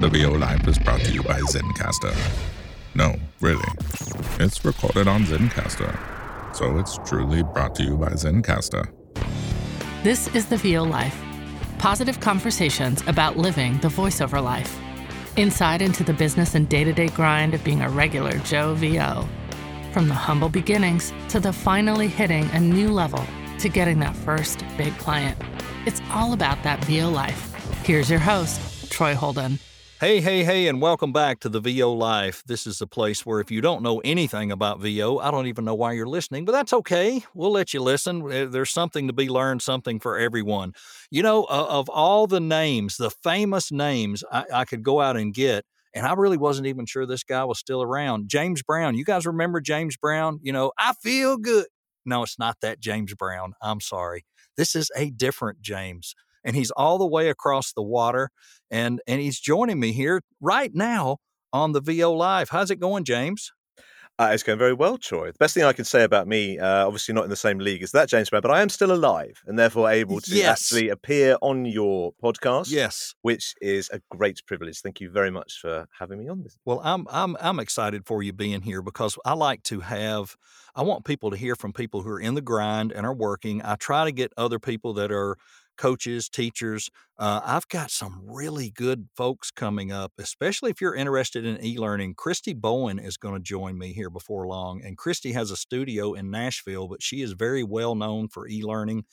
[0.00, 2.14] The VO Life is brought to you by Zencastr.
[2.94, 3.64] No, really.
[4.38, 5.98] It's recorded on Zencastr.
[6.54, 8.90] So it's truly brought to you by Zencastr.
[10.02, 11.22] This is the VO Life
[11.78, 14.78] positive conversations about living the voiceover life.
[15.36, 19.26] Inside into the business and day to day grind of being a regular Joe VO.
[19.92, 23.24] From the humble beginnings to the finally hitting a new level
[23.60, 25.38] to getting that first big client.
[25.86, 27.54] It's all about that VO life.
[27.84, 29.58] Here's your host, Troy Holden.
[29.98, 32.42] Hey, hey, hey, and welcome back to the VO Life.
[32.44, 35.64] This is a place where if you don't know anything about VO, I don't even
[35.64, 37.24] know why you're listening, but that's okay.
[37.32, 38.30] We'll let you listen.
[38.30, 40.74] Eh, there's something to be learned, something for everyone.
[41.10, 45.32] You know, of all the names, the famous names I, I could go out and
[45.32, 48.28] get, and I really wasn't even sure this guy was still around.
[48.28, 48.96] James Brown.
[48.98, 50.40] You guys remember James Brown?
[50.42, 51.68] You know, I feel good.
[52.04, 53.54] No, it's not that James Brown.
[53.62, 54.26] I'm sorry.
[54.58, 56.14] This is a different James
[56.46, 58.30] and he's all the way across the water
[58.70, 61.18] and and he's joining me here right now
[61.52, 62.48] on the VO Life.
[62.50, 63.52] How's it going, James?
[64.18, 65.26] Uh, it's going very well, Troy.
[65.26, 67.82] The best thing I can say about me, uh, obviously not in the same league
[67.82, 70.62] as that James Brown, but I am still alive and therefore able to yes.
[70.62, 72.70] actually appear on your podcast.
[72.70, 74.80] Yes, which is a great privilege.
[74.80, 76.56] Thank you very much for having me on this.
[76.64, 80.34] Well, I'm I'm I'm excited for you being here because I like to have.
[80.74, 83.60] I want people to hear from people who are in the grind and are working.
[83.62, 85.36] I try to get other people that are
[85.76, 86.90] coaches, teachers.
[87.18, 91.78] Uh, I've got some really good folks coming up, especially if you're interested in e
[91.78, 92.14] learning.
[92.14, 94.82] Christy Bowen is going to join me here before long.
[94.84, 98.62] And Christy has a studio in Nashville, but she is very well known for e
[98.62, 99.04] learning.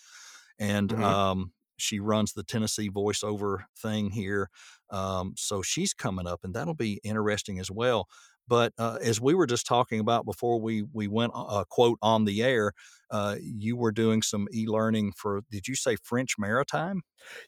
[0.60, 1.04] And mm-hmm.
[1.04, 4.50] um, she runs the Tennessee voiceover thing here.
[4.90, 8.08] Um, so she's coming up, and that'll be interesting as well.
[8.48, 12.26] But uh, as we were just talking about before we we went uh, quote on
[12.26, 12.74] the air,
[13.12, 15.42] uh, you were doing some e-learning for.
[15.50, 17.02] Did you say French Maritime?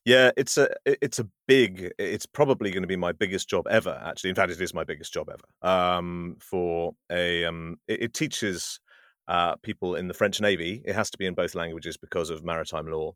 [0.05, 1.91] Yeah, it's a it's a big.
[1.97, 3.99] It's probably going to be my biggest job ever.
[4.03, 5.71] Actually, in fact, it is my biggest job ever.
[5.71, 8.80] Um, for a um, it, it teaches
[9.27, 10.81] uh, people in the French Navy.
[10.86, 13.14] It has to be in both languages because of maritime law.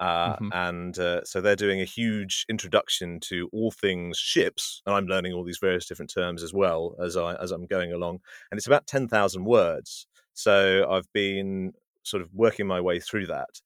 [0.00, 0.48] Uh, mm-hmm.
[0.52, 5.32] And uh, so they're doing a huge introduction to all things ships, and I'm learning
[5.32, 8.20] all these various different terms as well as I as I'm going along.
[8.50, 10.06] And it's about ten thousand words.
[10.34, 11.72] So I've been
[12.04, 13.60] sort of working my way through that.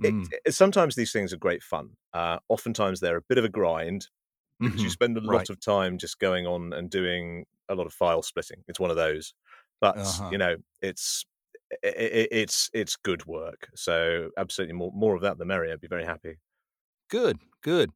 [0.00, 0.26] Mm.
[0.32, 1.90] It, it, sometimes these things are great fun.
[2.12, 4.08] Uh, oftentimes they're a bit of a grind
[4.58, 4.84] because mm-hmm.
[4.84, 5.50] you spend a lot right.
[5.50, 8.64] of time just going on and doing a lot of file splitting.
[8.66, 9.34] It's one of those.
[9.80, 10.28] But uh-huh.
[10.32, 11.24] you know, it's
[11.82, 13.68] it, it's it's good work.
[13.74, 15.72] So absolutely more more of that the merrier.
[15.72, 16.38] I'd be very happy.
[17.08, 17.90] Good, good.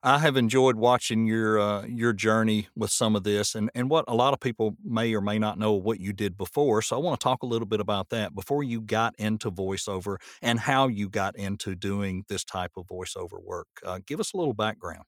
[0.00, 4.04] I have enjoyed watching your uh, your journey with some of this, and and what
[4.06, 6.80] a lot of people may or may not know what you did before.
[6.80, 10.18] So I want to talk a little bit about that before you got into voiceover
[10.40, 13.66] and how you got into doing this type of voiceover work.
[13.84, 15.04] Uh, give us a little background.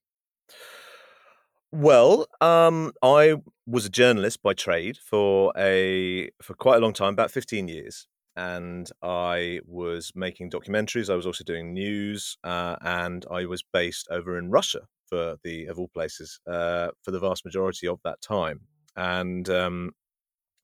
[1.70, 7.12] Well, um, I was a journalist by trade for a for quite a long time,
[7.14, 11.10] about fifteen years, and I was making documentaries.
[11.10, 15.66] I was also doing news, uh, and I was based over in Russia for the
[15.66, 18.60] of all places uh, for the vast majority of that time.
[18.96, 19.92] And um,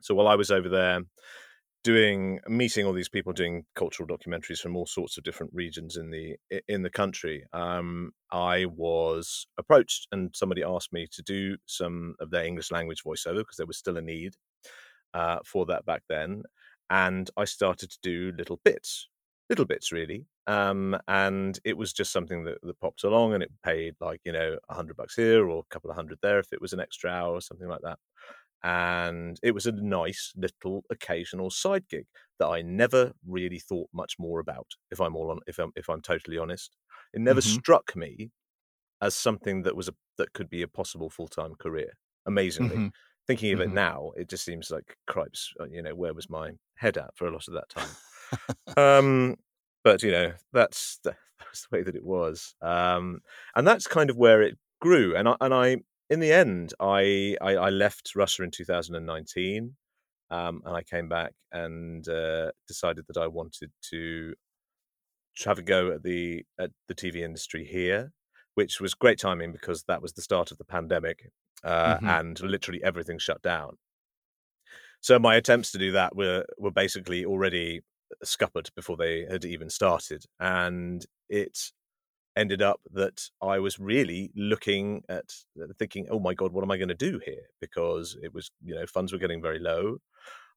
[0.00, 1.02] so while I was over there
[1.84, 6.10] doing meeting all these people doing cultural documentaries from all sorts of different regions in
[6.10, 6.36] the
[6.66, 12.30] in the country um, i was approached and somebody asked me to do some of
[12.30, 14.34] their english language voiceover because there was still a need
[15.14, 16.42] uh, for that back then
[16.90, 19.08] and I started to do little bits,
[19.48, 20.26] little bits really.
[20.46, 24.32] Um, and it was just something that, that popped along, and it paid like you
[24.32, 26.80] know a hundred bucks here or a couple of hundred there if it was an
[26.80, 27.98] extra hour or something like that.
[28.64, 32.06] And it was a nice little occasional side gig
[32.40, 34.66] that I never really thought much more about.
[34.90, 36.76] If I'm all on, if I'm if I'm totally honest,
[37.12, 37.58] it never mm-hmm.
[37.58, 38.30] struck me
[39.00, 41.92] as something that was a that could be a possible full time career.
[42.26, 42.88] Amazingly, mm-hmm
[43.28, 43.70] thinking of mm-hmm.
[43.70, 45.52] it now, it just seems like cripes.
[45.60, 48.76] Uh, you know, where was my head at for a lot of that time?
[48.76, 49.36] um,
[49.84, 53.20] but you know, that's the, that's the way that it was, um,
[53.54, 55.14] and that's kind of where it grew.
[55.14, 55.76] And I, and I,
[56.10, 59.76] in the end, I, I, I left Russia in 2019,
[60.30, 64.34] um, and I came back and uh, decided that I wanted to
[65.44, 68.10] have a go at the at the TV industry here,
[68.54, 71.30] which was great timing because that was the start of the pandemic,
[71.64, 72.06] uh, mm-hmm.
[72.06, 73.76] and literally everything shut down.
[75.00, 77.82] So my attempts to do that were were basically already
[78.24, 81.58] scuppered before they had even started, and it
[82.36, 86.70] ended up that I was really looking at uh, thinking, oh my god, what am
[86.70, 87.42] I going to do here?
[87.60, 89.98] Because it was you know funds were getting very low.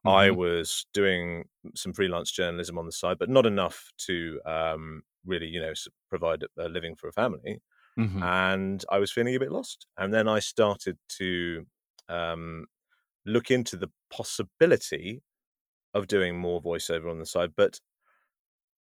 [0.06, 0.10] Mm-hmm.
[0.10, 1.46] I was doing
[1.76, 5.74] some freelance journalism on the side, but not enough to um, really you know
[6.10, 7.62] provide a living for a family.
[7.98, 8.24] Mm-hmm.
[8.24, 9.88] and I was feeling a bit lost.
[9.98, 11.66] And then I started to
[12.10, 12.66] um,
[13.26, 15.22] look into the possibility
[15.94, 17.52] of doing more voiceover on the side.
[17.56, 17.80] But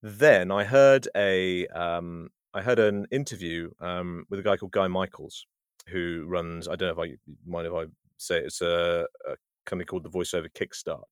[0.01, 4.87] then I heard a um, I heard an interview um, with a guy called Guy
[4.87, 5.45] Michaels,
[5.87, 6.67] who runs.
[6.67, 7.15] I don't know if I
[7.45, 7.85] mind if I
[8.17, 9.35] say it, it's a, a
[9.65, 11.03] company called the Voiceover Kickstart.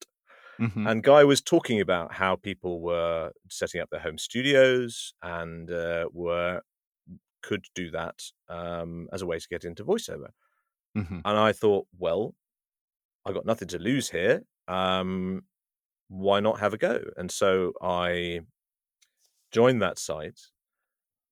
[0.59, 0.87] Mm-hmm.
[0.87, 6.07] And Guy was talking about how people were setting up their home studios and uh,
[6.11, 6.61] were
[7.47, 10.29] could do that um, as a way to get into voiceover.
[10.97, 11.19] Mm-hmm.
[11.23, 12.33] And I thought, well,
[13.25, 14.43] I got nothing to lose here.
[14.67, 15.43] Um,
[16.09, 17.01] why not have a go?
[17.15, 18.41] And so I
[19.51, 20.39] joined that site.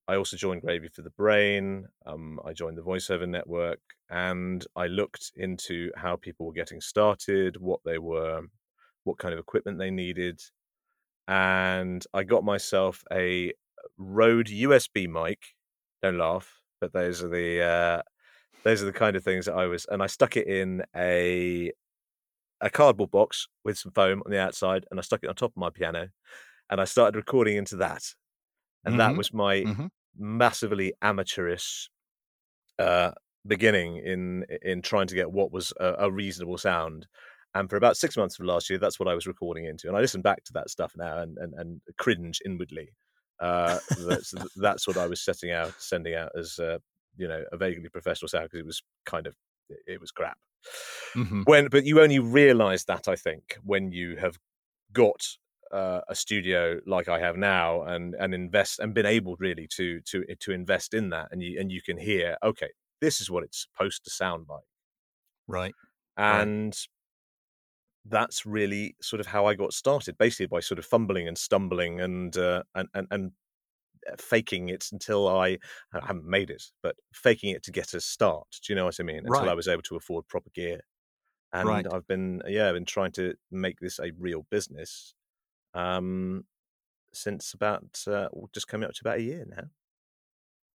[0.07, 1.87] I also joined Gravy for the Brain.
[2.05, 3.79] Um, I joined the VoiceOver Network,
[4.09, 8.41] and I looked into how people were getting started, what they were,
[9.03, 10.39] what kind of equipment they needed,
[11.27, 13.51] and I got myself a
[13.97, 15.39] Rode USB mic.
[16.01, 18.01] Don't laugh, but those are the uh,
[18.63, 21.71] those are the kind of things that I was, and I stuck it in a
[22.61, 25.51] a cardboard box with some foam on the outside, and I stuck it on top
[25.51, 26.09] of my piano,
[26.69, 28.03] and I started recording into that,
[28.83, 28.97] and mm-hmm.
[28.97, 29.87] that was my mm-hmm.
[30.17, 31.89] massively amateurish
[32.79, 33.11] uh,
[33.47, 37.07] beginning in in trying to get what was a, a, reasonable sound.
[37.53, 39.87] And for about six months of last year, that's what I was recording into.
[39.87, 42.89] And I listen back to that stuff now and and, and cringe inwardly.
[43.39, 46.77] Uh, that's, that's what I was setting out, sending out as uh,
[47.17, 49.35] you know a vaguely professional sound because it was kind of
[49.87, 50.37] it was crap.
[51.15, 51.41] Mm-hmm.
[51.43, 54.37] When, but you only realize that I think when you have
[54.91, 55.21] got
[55.71, 59.99] uh, a studio like I have now and and invest and been able really to
[60.01, 62.69] to to invest in that and you and you can hear okay
[63.01, 64.63] this is what it's supposed to sound like
[65.47, 65.73] right
[66.17, 66.77] and.
[68.07, 72.01] That's really sort of how I got started basically by sort of fumbling and stumbling
[72.01, 73.31] and uh, and and and
[74.09, 75.57] uh, faking it until I,
[75.93, 78.47] I haven't made it, but faking it to get a start.
[78.65, 79.19] Do you know what I mean?
[79.19, 79.49] Until right.
[79.49, 80.81] I was able to afford proper gear.
[81.53, 81.85] And right.
[81.91, 85.13] I've been, yeah, I've been trying to make this a real business
[85.73, 86.43] um,
[87.13, 89.63] since about uh, just coming up to about a year now.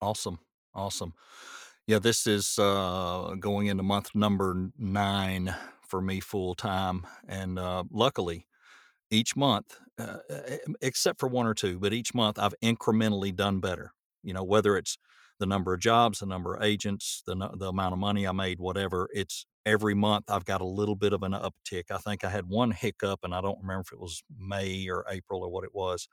[0.02, 0.40] Awesome.
[0.74, 1.14] Awesome.
[1.86, 5.54] Yeah, this is uh, going into month number nine
[5.90, 7.06] for me full time.
[7.28, 8.46] And uh, luckily,
[9.12, 10.18] each month, uh,
[10.82, 13.94] except for one or two, but each month I've incrementally done better.
[14.24, 14.98] You know, whether it's
[15.40, 18.60] the number of jobs, the number of agents, the the amount of money I made,
[18.60, 19.10] whatever.
[19.14, 21.86] It's every month I've got a little bit of an uptick.
[21.92, 25.06] I think I had one hiccup, and I don't remember if it was May or
[25.10, 26.08] April or what it was.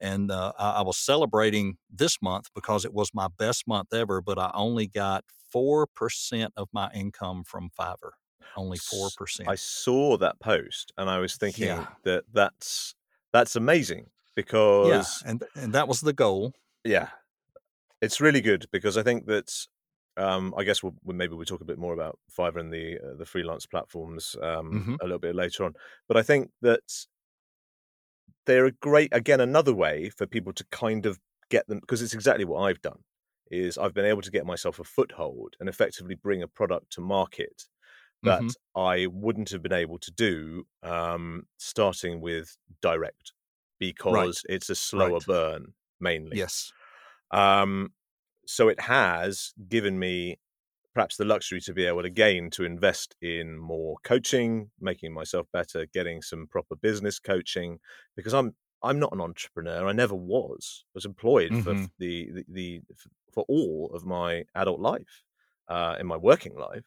[0.00, 4.20] And uh, I, I was celebrating this month because it was my best month ever,
[4.20, 8.12] but I only got four percent of my income from Fiverr
[8.56, 9.48] only 4%.
[9.48, 11.86] I saw that post and I was thinking yeah.
[12.04, 12.94] that that's
[13.32, 16.52] that's amazing because yeah, and and that was the goal.
[16.84, 17.08] Yeah.
[18.00, 19.50] It's really good because I think that
[20.16, 23.16] um, I guess we'll, maybe we'll talk a bit more about Fiverr and the uh,
[23.18, 24.94] the freelance platforms um, mm-hmm.
[25.00, 25.74] a little bit later on.
[26.08, 27.06] But I think that
[28.46, 31.18] they're a great again another way for people to kind of
[31.50, 33.00] get them because it's exactly what I've done
[33.50, 37.00] is I've been able to get myself a foothold and effectively bring a product to
[37.00, 37.64] market
[38.26, 38.80] that mm-hmm.
[38.80, 43.32] I wouldn't have been able to do um, starting with direct
[43.78, 44.14] because
[44.48, 44.54] right.
[44.54, 45.26] it's a slower right.
[45.26, 46.36] burn mainly.
[46.36, 46.72] Yes.
[47.30, 47.92] Um,
[48.46, 50.38] so it has given me
[50.94, 55.86] perhaps the luxury to be able again to invest in more coaching, making myself better,
[55.92, 57.78] getting some proper business coaching
[58.16, 59.86] because I'm I'm not an entrepreneur.
[59.86, 60.84] I never was.
[60.88, 61.62] I was employed mm-hmm.
[61.62, 62.80] for the, the, the
[63.32, 65.24] for all of my adult life,
[65.68, 66.84] uh, in my working life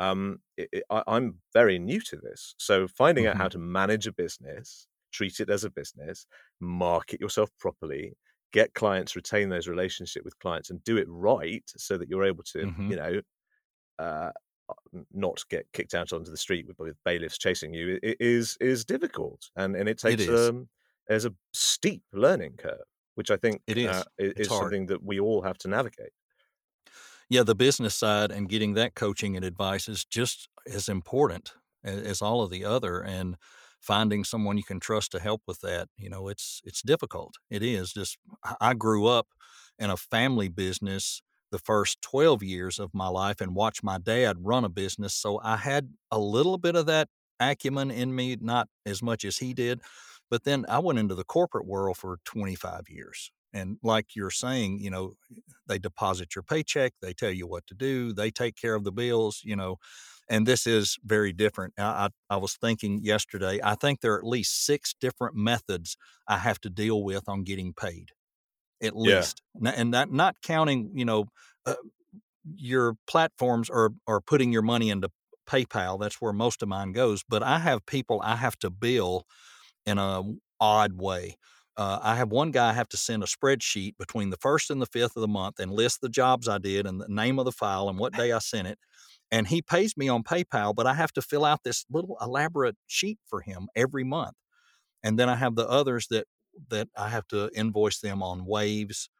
[0.00, 2.54] um, it, it, I, am very new to this.
[2.58, 3.32] So finding mm-hmm.
[3.32, 3.60] out how mm-hmm.
[3.60, 6.26] to manage a business, treat it as a business,
[6.58, 8.14] market yourself properly,
[8.52, 12.42] get clients, retain those relationship with clients, and do it right, so that you're able
[12.44, 12.90] to, mm-hmm.
[12.90, 13.20] you know,
[13.98, 14.30] uh,
[15.12, 18.84] not get kicked out onto the street with, with bailiffs chasing you it is is
[18.84, 20.68] difficult, and and it takes it um,
[21.08, 25.20] there's a steep learning curve, which I think it is uh, is something that we
[25.20, 26.12] all have to navigate
[27.30, 32.00] yeah, the business side and getting that coaching and advice is just as important as,
[32.02, 33.00] as all of the other.
[33.00, 33.36] And
[33.80, 37.36] finding someone you can trust to help with that, you know, it's it's difficult.
[37.50, 37.92] It is.
[37.92, 38.18] Just
[38.60, 39.28] I grew up
[39.78, 41.22] in a family business
[41.52, 45.14] the first 12 years of my life and watched my dad run a business.
[45.14, 47.08] So I had a little bit of that
[47.40, 49.80] acumen in me, not as much as he did.
[50.30, 53.32] But then I went into the corporate world for 25 years.
[53.52, 55.14] And like you're saying, you know,
[55.66, 58.92] they deposit your paycheck, they tell you what to do, they take care of the
[58.92, 59.76] bills, you know,
[60.28, 61.74] and this is very different.
[61.78, 65.96] I, I, I, was thinking yesterday, I think there are at least six different methods
[66.28, 68.12] I have to deal with on getting paid.
[68.82, 69.14] at Yeah.
[69.20, 71.26] least, and not not counting, you know,
[71.66, 71.74] uh,
[72.56, 75.10] your platforms are are putting your money into
[75.48, 76.00] PayPal.
[76.00, 77.22] That's where most of mine goes.
[77.28, 79.26] But I have people I have to bill
[79.86, 80.22] in a
[80.60, 81.36] odd way.
[81.80, 84.82] Uh, I have one guy I have to send a spreadsheet between the first and
[84.82, 87.46] the fifth of the month and list the jobs I did and the name of
[87.46, 88.78] the file and what day I sent it.
[89.30, 92.76] And he pays me on PayPal, but I have to fill out this little elaborate
[92.86, 94.36] sheet for him every month.
[95.02, 96.26] And then I have the others that
[96.70, 99.10] that I have to invoice them on Waves.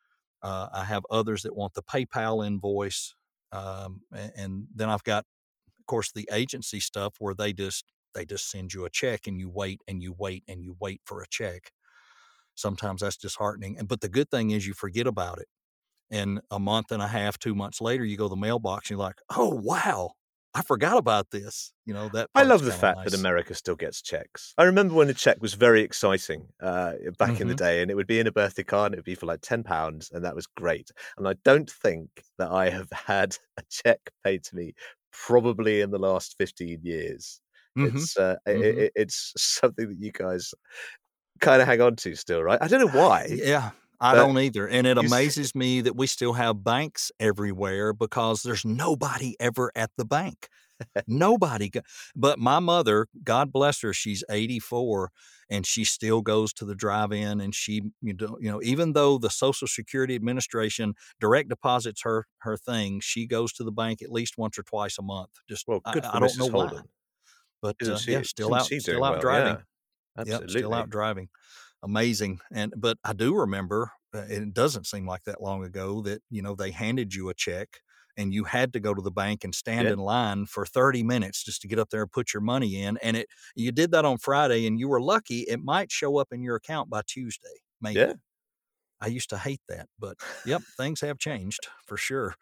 [0.43, 3.15] Uh, I have others that want the PayPal invoice,
[3.53, 5.27] um, a- and then I've got,
[5.81, 9.39] of course, the agency stuff where they just they just send you a check and
[9.41, 11.73] you wait and you wait and you wait for a check.
[12.55, 13.79] Sometimes that's disheartening.
[13.79, 15.49] And but the good thing is you forget about it.
[16.11, 18.99] And a month and a half, two months later, you go to the mailbox and
[18.99, 20.13] you're like, oh wow,
[20.55, 21.73] I forgot about this.
[21.87, 22.31] You know that.
[22.35, 23.05] I love the fact nice.
[23.05, 24.57] that America still gets checks.
[24.59, 27.55] I remember when a check was very exciting uh, back in the Mhm.
[27.55, 29.41] day, and it would be in a birthday card, and it would be for like
[29.41, 30.91] ten pounds, and that was great.
[31.17, 34.75] And I don't think that I have had a check paid to me
[35.13, 37.41] probably in the last fifteen years.
[37.77, 38.07] Mhm.
[38.07, 38.87] It's uh, i- i- Mhm.
[38.87, 40.53] i- it's something that you guys
[41.41, 42.59] kind of hang on to still, right?
[42.61, 43.29] I don't know why.
[43.43, 43.71] Yeah,
[44.01, 44.67] I but don't either.
[44.69, 49.91] And it amazes me that we still have banks everywhere because there's nobody ever at
[49.97, 50.49] the bank.
[51.07, 51.71] nobody.
[52.17, 55.11] But my mother, God bless her, she's 84
[55.51, 59.19] and she still goes to the drive-in and she you know, you know even though
[59.19, 64.11] the Social Security Administration direct deposits her her thing, she goes to the bank at
[64.11, 65.31] least once or twice a month.
[65.49, 66.37] Just Well, good I, for don't Mrs.
[66.37, 66.73] know why.
[67.63, 68.13] But uh, she?
[68.13, 69.21] yeah, still out still out well?
[69.21, 69.59] driving.
[69.59, 69.63] Yeah,
[70.17, 70.49] Yep, absolutely.
[70.49, 71.29] still out driving.
[71.83, 72.41] Amazing.
[72.53, 76.43] And but I do remember uh, it doesn't seem like that long ago that you
[76.43, 77.81] know they handed you a check
[78.17, 79.95] and you had to go to the bank and stand Yeah.
[79.95, 82.99] in line for 30 minutes just to get up there and put your money in
[82.99, 86.29] and it you did that on Friday and you were lucky it might show up
[86.33, 88.01] in your account by Tuesday maybe.
[88.01, 88.15] Yeah.
[89.01, 92.35] I used to hate that, but yep, things have changed for sure.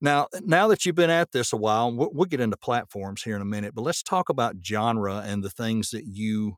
[0.00, 3.36] Now, now that you've been at this a while, we'll, we'll get into platforms here
[3.36, 6.56] in a minute, but let's talk about genre and the things that you,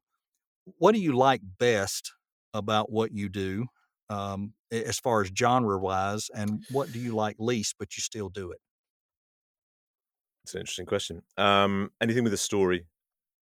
[0.78, 2.12] what do you like best
[2.54, 3.66] about what you do
[4.08, 8.28] um, as far as genre wise, and what do you like least, but you still
[8.28, 8.60] do it?
[10.44, 11.22] It's an interesting question.
[11.36, 12.86] Um, anything with a story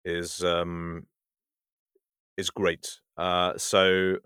[0.05, 1.07] is um,
[2.37, 3.01] is great.
[3.17, 4.19] Uh, so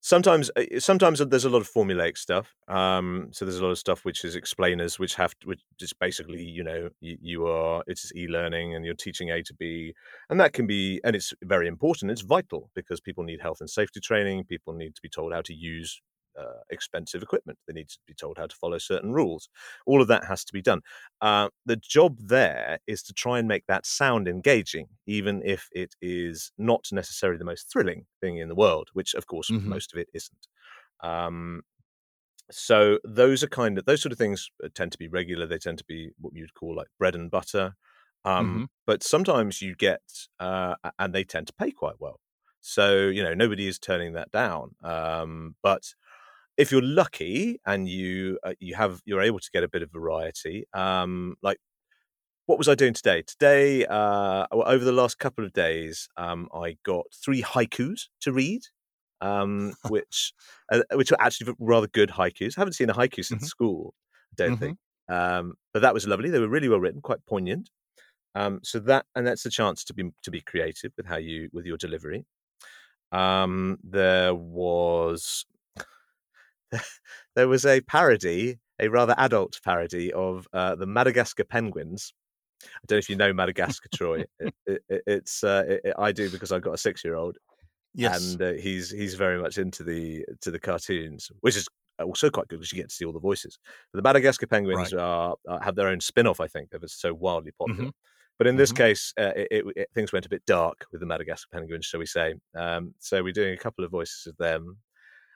[0.00, 2.54] sometimes uh, sometimes there's a lot of formulaic stuff.
[2.68, 5.92] Um, so there's a lot of stuff which is explainers, which have to, which is
[5.92, 9.94] basically you know you, you are it's e-learning and you're teaching A to B,
[10.28, 12.10] and that can be and it's very important.
[12.10, 14.44] It's vital because people need health and safety training.
[14.44, 16.00] People need to be told how to use
[16.40, 17.58] uh, expensive equipment.
[17.66, 19.48] They need to be told how to follow certain rules.
[19.86, 20.80] All of that has to be done.
[21.20, 25.94] Uh, the job there is to try and make that sound engaging, even if it
[26.00, 29.74] is not necessarily the most thrilling thing in the world, which of course Mhm.
[29.74, 30.46] most of it isn't.
[31.02, 31.62] Um,
[32.50, 35.46] so those are kind of those sort of things uh, tend to be regular.
[35.46, 37.74] They tend to be what you'd call like bread and butter.
[38.24, 40.02] Um, But sometimes you get,
[40.40, 42.20] uh, and they tend to pay quite well.
[42.60, 44.74] So you know nobody is turning that down.
[44.82, 45.94] Um, but
[46.60, 49.90] if you're lucky and you uh, you have you're able to get a bit of
[49.92, 51.58] variety, um, like
[52.46, 53.22] what was I doing today?
[53.22, 58.62] Today, uh, over the last couple of days, um, I got three haikus to read,
[59.20, 60.32] um, which
[60.72, 62.58] uh, which were actually rather good haikus.
[62.58, 63.48] I haven't seen a haiku since Mhm.
[63.48, 63.94] school,
[64.32, 64.58] I don't Mhm.
[64.58, 64.78] think.
[65.08, 66.30] Um, but that was lovely.
[66.30, 67.70] They were really well written, quite poignant.
[68.34, 71.50] Um, so that and that's a chance to be to be creative with how you
[71.52, 72.26] with your delivery.
[73.12, 75.44] Um, there was
[77.36, 82.12] there was a parody, a rather adult parody of uh, the Madagascar penguins.
[82.62, 84.24] I don't know if you know Madagascar, Troy.
[84.38, 87.38] It, it, it- it's uh, it, I do because I've got a six-year-old,
[87.94, 88.32] Yes.
[88.32, 91.66] and uh, he's he's very much into the to the cartoons, which is
[91.98, 93.58] also quite good because you get to see all the voices.
[93.92, 97.12] But the Madagascar penguins are, are have their own spin-off, I think, that was so
[97.12, 97.90] wildly popular.
[98.38, 98.76] But in this Mhm.
[98.76, 102.00] case, uh, it, it, it- things went a bit dark with the Madagascar penguins, shall
[102.00, 102.34] we say?
[102.54, 104.78] Um, so we're doing a couple of voices of them.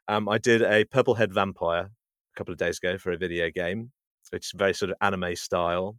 [0.09, 3.51] Um, I did a purple head vampire a couple of days ago for a video
[3.51, 3.93] game,
[4.31, 5.97] which is very sort of anime style,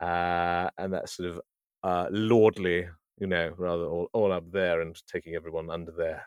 [0.00, 1.40] uh, and that's sort of
[1.82, 6.24] uh, lordly, you know, rather all, all up there and taking everyone under their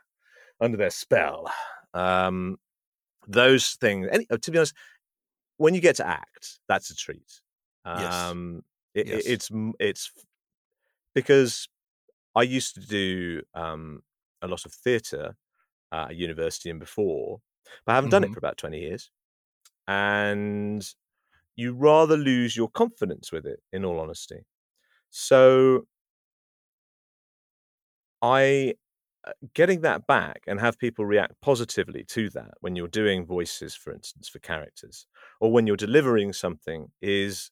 [0.62, 1.52] under their spell.
[1.94, 2.58] Um,
[3.28, 4.08] those things.
[4.12, 4.76] Any, to be honest,
[5.58, 7.42] when you get to act, that's a treat.
[7.86, 8.14] Yes.
[8.14, 9.24] Um, it, it- Yes.
[9.26, 10.12] it's it's
[11.16, 11.68] because
[12.36, 14.02] I used to do um,
[14.42, 15.36] a lot of theatre
[15.94, 17.42] uh, university and before,
[17.86, 18.34] but I haven't done it Mhm.
[18.34, 19.12] for about twenty years,
[19.88, 20.84] and
[21.56, 23.62] you rather lose your confidence with it.
[23.74, 24.46] In all honesty,
[25.12, 25.88] so
[28.22, 28.76] I
[29.26, 33.76] uh, getting that back and have people react positively to that when you're doing voices,
[33.76, 35.08] for instance, for characters,
[35.40, 37.52] or when you're delivering something is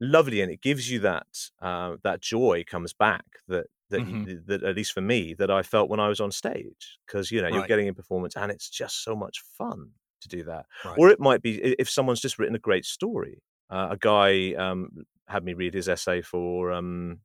[0.00, 1.28] lovely, and it gives you that
[1.62, 4.28] uh, that joy comes back that that, mm-hmm.
[4.28, 7.30] you, that at least for me that I felt when I was on stage because
[7.30, 7.54] you know right.
[7.54, 9.90] you're getting in performance and it's just so much fun
[10.22, 10.66] to do that.
[10.84, 10.98] Right.
[10.98, 13.42] Or it might be if someone's just written a great story.
[13.70, 14.88] Uh, a guy um,
[15.28, 17.20] had me read his essay for um,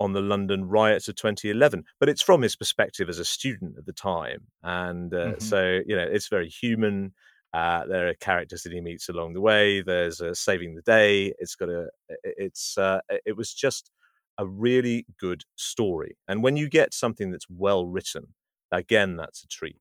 [0.00, 3.86] on the London riots of 2011, but it's from his perspective as a student at
[3.86, 5.40] the time, and uh, mm-hmm.
[5.40, 7.12] so you know it's very human.
[7.52, 9.82] Uh, there are characters that he meets along the way.
[9.82, 11.32] There's a saving the day.
[11.38, 11.88] It's got a.
[12.24, 12.78] It's.
[12.78, 13.90] Uh, it was just
[14.38, 18.34] a really good story, and when you get something that's well written,
[18.72, 19.76] again, that's a treat.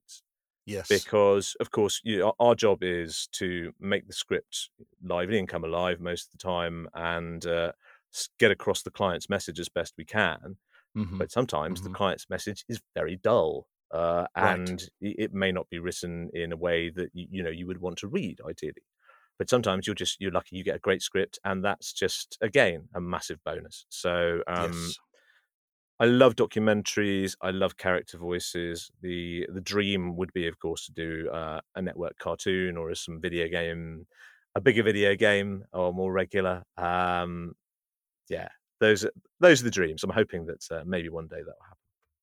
[0.66, 0.88] Yes.
[0.88, 4.70] Because of course, you our job is to make the script
[5.04, 7.72] lively and come alive most of the time, and uh,
[8.40, 10.58] get across the client's message as best we can.
[10.98, 11.18] Mm-hmm.
[11.18, 11.90] But sometimes mm-hmm.
[11.92, 14.70] the client's message is very dull, uh, and
[15.02, 15.16] right.
[15.18, 17.98] it may not be written in a way that you, you know you would want
[18.00, 18.86] to read ideally.
[19.40, 22.90] But sometimes you're just you're lucky you get a great script, and that's just again
[22.94, 23.86] a massive bonus.
[23.90, 25.00] So um, yes.
[26.00, 27.36] I love documentaries.
[27.42, 28.92] I love character voices.
[29.02, 33.20] the The dream would be, of course, to do uh, a network cartoon or some
[33.20, 34.08] video game,
[34.56, 36.64] a bigger video game or more regular.
[36.78, 37.56] Um,
[38.30, 39.06] yeah, those
[39.40, 40.04] those are the dreams.
[40.04, 41.78] I'm hoping that uh, maybe one day that will happen.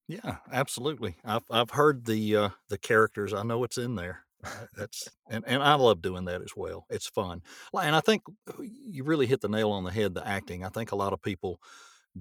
[0.09, 1.17] Yeah, absolutely.
[1.25, 3.33] I've I've heard the uh, the characters.
[3.33, 4.26] I know it's in there.
[4.77, 6.87] That's and, and I love doing that as well.
[6.91, 7.43] It's fun.
[7.75, 10.15] And I think uh, you really hit the nail on the head.
[10.15, 10.65] The acting.
[10.65, 11.61] I think a lot of people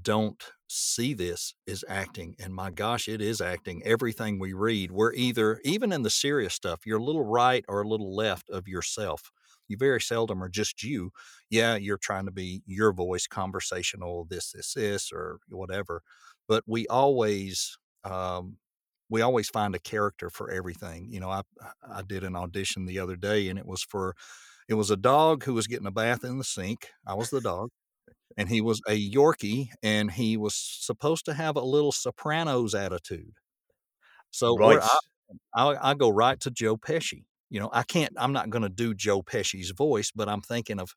[0.02, 2.36] don't see this as acting.
[2.40, 3.82] And my gosh, it is acting.
[3.86, 7.82] Everything we read, we're either, even in the serious stuff, you're a little right or
[7.82, 9.32] a little left of yourself.
[9.68, 11.12] You very seldom are just you.
[11.50, 16.02] Yeah, you're trying to be your voice, conversational, this, this, this, or whatever.
[16.48, 18.58] But we always, um,
[19.10, 21.08] we always find a character for everything.
[21.12, 21.42] You know, I
[21.90, 24.16] I did an audition the other day, and it was for,
[24.68, 26.90] it was a dog who was getting a bath in the sink.
[27.06, 27.70] I was the dog
[28.38, 33.34] and he was a Yorkie, and he was supposed to have a little Sopranos attitude.
[34.32, 34.80] So right.
[34.82, 34.98] I,
[35.56, 37.24] I, I go right to Joe Pesci.
[37.50, 38.14] You know, I can't.
[38.18, 40.90] I'm not going to do Joe Pesci's voice, but I'm thinking of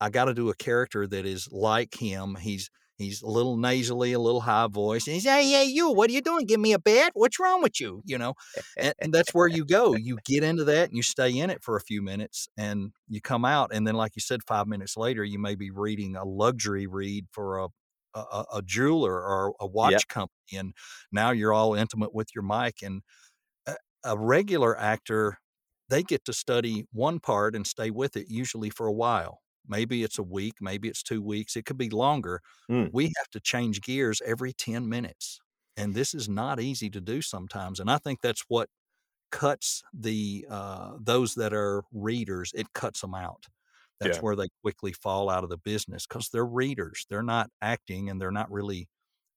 [0.00, 2.36] I got to do a character that is like him.
[2.40, 5.06] He's He's a little nasally, a little high voice.
[5.06, 6.44] And he's, hey, hey, you, what are you doing?
[6.44, 7.12] Give me a bat?
[7.14, 8.02] What's wrong with you?
[8.04, 8.34] You know,
[8.76, 9.96] and, and that's where you go.
[9.96, 13.22] You get into that and you stay in it for a few minutes and you
[13.22, 13.70] come out.
[13.72, 17.24] And then, like you said, five minutes later, you may be reading a luxury read
[17.32, 17.68] for a
[18.12, 20.08] a, a, jeweler or a watch yep.
[20.08, 20.74] company, and
[21.12, 22.82] now you're all intimate with your mic.
[22.82, 23.02] And
[23.68, 25.38] a, a, regular actor,
[25.88, 29.38] they get to study one part and stay with it usually for a while.
[29.66, 32.40] Maybe it's a week, maybe it's two weeks, it could be longer.
[32.70, 32.90] Mm.
[32.92, 35.40] We have to change gears every 10 minutes.
[35.76, 37.80] And this is not easy to do sometimes.
[37.80, 38.68] And I think that's what
[39.30, 43.46] cuts the uh, those that are readers, it cuts them out.
[44.00, 44.22] That's yeah.
[44.22, 47.06] where they quickly fall out of the business because they're readers.
[47.10, 48.88] They're not acting and they're not really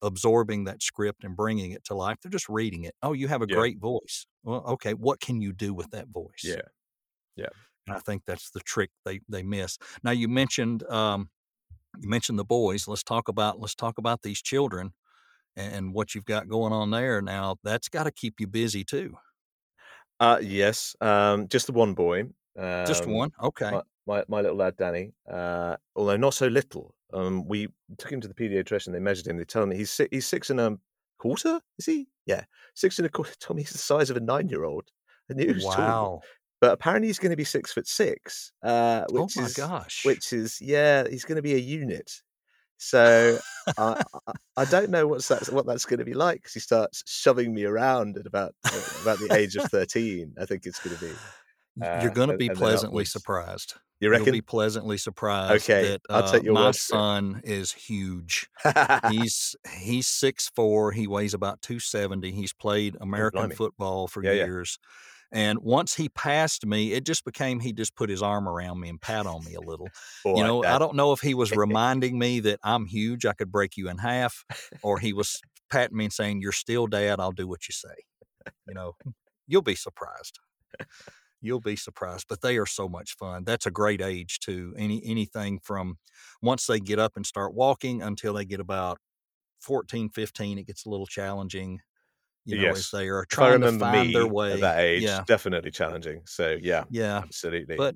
[0.02, 2.18] absorbing that script and bringing it to life.
[2.22, 2.96] They're just reading it.
[3.02, 3.56] Oh, you have a yeah.
[3.56, 4.26] great voice.
[4.44, 6.44] Well, okay, what can you do with that voice?
[6.44, 6.62] Yeah.
[7.36, 7.50] Yeah.
[7.88, 9.78] And I think that's the trick they they miss.
[10.04, 11.30] Now you mentioned um,
[12.00, 12.88] you mentioned the boys.
[12.88, 14.93] Let's talk about let's talk about these children
[15.56, 17.22] and what you've got going on there.
[17.22, 19.15] Now that's got to keep you busy too.
[20.19, 22.22] Uh, yes, um, just the one boy.
[22.58, 23.32] Um, just one.
[23.41, 23.72] Okay.
[23.72, 26.93] My, my, my little lad Danny, uh, although not so little.
[27.13, 27.67] Um, we
[27.98, 28.91] took him to the pediatrician.
[28.91, 29.38] They measured him.
[29.38, 30.78] They tell me he's six, he's six and a
[31.19, 31.60] quarter.
[31.78, 32.08] Is he?
[32.26, 32.43] Yeah,
[32.74, 33.34] six and a quarter.
[33.39, 34.86] Told me he's the size of a nine year old.
[35.30, 35.76] I knew he was wow.
[35.76, 36.24] Tall
[36.63, 38.54] but apparently he's going to be six foot six.
[38.63, 40.06] Uh, oh which oh my is, gosh!
[40.06, 42.10] Which is yeah, he's going to be a unit.
[42.78, 43.38] So
[43.78, 44.02] I,
[44.56, 47.54] I, don't know what's that, what that's going to be like because he starts shoving
[47.54, 50.36] me around at about uh, about the age of thirteen.
[50.39, 51.86] I think it's going to be.
[51.86, 53.73] Uh, You're going to be pleasantly surprised.
[53.99, 54.28] You reckon?
[54.28, 55.69] You'll be pleasantly surprised.
[55.69, 58.47] Okay, that, uh, I'll take your My son is huge.
[59.10, 60.93] he's he's six four.
[60.93, 62.32] He weighs about two seventy.
[62.32, 64.80] He's played oh, American football for yeah, years.
[64.82, 64.88] Yeah
[65.34, 68.88] and once he passed me, it just became he just put his arm around me
[68.88, 69.89] and pat on me a little.
[70.24, 70.76] Boy, you know, that...
[70.76, 73.89] I don't know if he was reminding me that I'm huge, I could break you
[73.89, 74.46] in half,
[74.84, 75.41] or he was
[75.72, 77.96] patting me and saying, You're still dad, I'll do what you say.
[78.67, 78.93] You know,
[79.48, 80.39] you'll be surprised.
[81.41, 83.43] You'll be surprised, but they are so much fun.
[83.43, 84.74] That's a great age too.
[84.78, 85.98] Any anything from
[86.41, 89.00] once they get up and start walking until they get about
[89.62, 91.80] 14, 15, it gets a little challenging
[92.46, 92.78] you know, yes.
[92.78, 94.54] as they are trying to find their way.
[94.54, 95.24] At that age, yeah.
[95.26, 96.22] definitely challenging.
[96.26, 97.76] So yeah, yeah, absolutely.
[97.76, 97.96] But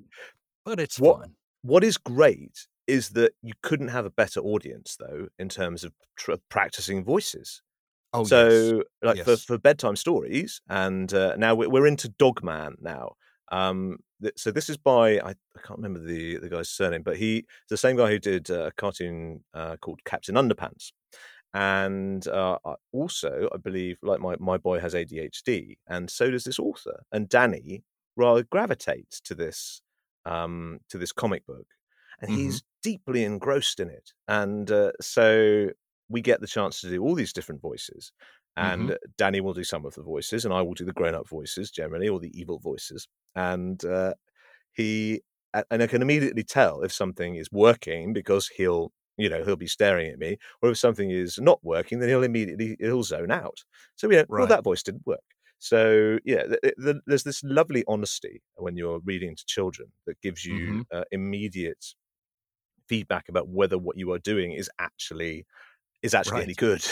[0.64, 1.34] but it's what, fun.
[1.62, 5.92] What is great is that you couldn't have a better audience though in terms of
[6.16, 7.62] tr- practicing voices.
[8.14, 8.28] Oh, yes.
[8.30, 13.12] So, like for, for bedtime stories, and uh, now we're, we're into Dogman now.
[13.52, 17.18] Um, th- so this is by I, I can't remember the the guy's surname, but
[17.18, 20.92] he the same guy who did uh, a cartoon uh, called Captain Underpants,
[21.54, 22.58] and uh,
[22.92, 27.28] also I believe like my my boy has ADHD, and so does this author, and
[27.28, 27.84] Danny
[28.16, 29.82] rather gravitates to this
[30.26, 31.66] um, to this comic book,
[32.20, 32.30] and Mhm.
[32.30, 35.70] he's deeply engrossed in it, and uh, so
[36.08, 38.12] we get the chance to do all these different voices.
[38.56, 41.70] And Danny will do some of the voices, and I will do the grown-up voices
[41.70, 43.06] generally, or the evil voices.
[43.36, 44.14] And uh,
[44.72, 45.22] he
[45.70, 49.66] and I can immediately tell if something is working because he'll, you know, he'll be
[49.66, 53.58] staring at me, or if something is not working, then he'll immediately he'll zone out.
[53.96, 55.20] So yeah, well, that voice didn't work.
[55.58, 60.20] So yeah, th- th- th- there's this lovely honesty when you're reading to children that
[60.22, 61.00] gives you Mhm.
[61.00, 61.84] uh, immediate
[62.86, 65.46] feedback about whether what you are doing is actually
[66.02, 66.84] is actually any good.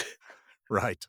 [0.69, 1.05] Right.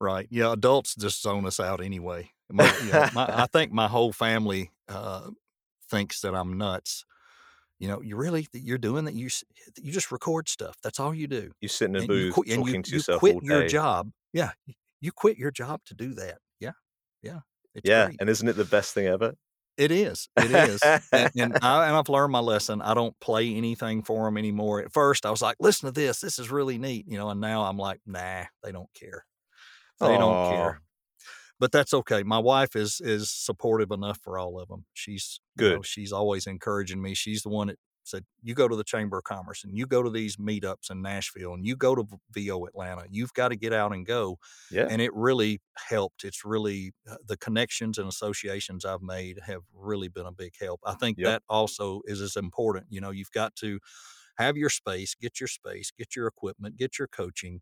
[0.00, 0.28] Right.
[0.30, 0.52] Yeah.
[0.52, 2.30] Adults just zone us out anyway.
[2.50, 5.30] My, you know, my, I think my whole family uh,
[5.90, 7.04] thinks that I'm nuts.
[7.78, 9.14] You know, you really you're doing that.
[9.14, 9.28] You
[9.80, 10.76] you just record stuff.
[10.82, 11.52] That's all you do.
[11.60, 13.62] You sit in a And booth quit, talking you, to you yourself quit all your
[13.62, 13.68] day.
[13.68, 14.10] job.
[14.32, 14.52] Yeah.
[15.00, 16.38] You quit your job to do that.
[16.60, 16.72] Yeah.
[17.22, 17.40] Yeah.
[17.74, 18.16] It's yeah, great.
[18.18, 19.34] and isn't it the best thing ever?
[19.76, 20.28] It is.
[20.38, 20.86] It is.
[21.12, 22.80] and, and, I, and I've learned my lesson.
[22.80, 24.80] I don't play anything for them anymore.
[24.80, 26.20] At first, I was like, "Listen to this.
[26.20, 27.28] This is really neat," you know.
[27.28, 29.26] And now I'm like, "Nah, they don't care.
[30.00, 30.80] They don't care."
[31.58, 32.22] But that's okay.
[32.22, 34.86] My wife is is supportive enough for all of them.
[34.94, 35.82] She's you know, Good.
[35.82, 37.14] she's always encouraging me.
[37.14, 40.02] She's the one that said, "You go to the Chamber of Commerce and you go
[40.02, 43.06] to these meetups in Nashville and you go to VO Atlanta.
[43.10, 44.38] You've got to get out and go."
[44.70, 44.90] Yeah.
[44.90, 46.24] and it really helped.
[46.24, 50.80] It's really uh, the connections and associations I've made have really been a big help.
[50.84, 51.24] I think Yep.
[51.24, 52.86] that also is as important.
[52.90, 53.80] You know, you've got to
[54.38, 57.60] have your space, get your space, get your equipment, get your coaching,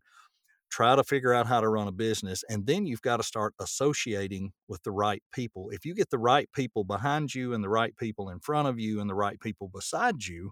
[0.75, 3.53] try to figure out how to run a business, and then you've got to start
[3.61, 5.69] associating with the right people.
[5.69, 8.77] If you get the right people behind you and the right people in front of
[8.77, 10.51] you and the right people beside you,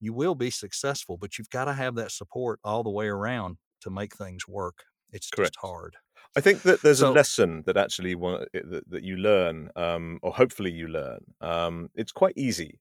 [0.00, 3.58] you will be successful, but you've got to have that support all the way around
[3.82, 4.78] to make things work.
[5.12, 5.54] It's Correct.
[5.54, 5.96] just hard.
[6.36, 10.32] I think that there's a lesson that actually one, that, that you learn, um, or
[10.32, 11.20] hopefully you learn.
[11.40, 12.80] Um, it's quite easy